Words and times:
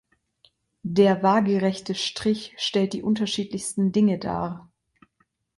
Der 0.81 1.21
waagerechte 1.21 1.93
Strich 1.93 2.55
stellt 2.57 2.93
die 2.93 3.03
unterschiedlichsten 3.03 3.91
Dinge 3.91 4.17
dar. 4.17 4.71